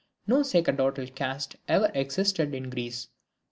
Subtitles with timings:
[0.25, 3.09] No sacerdotal caste ever existed in Greece.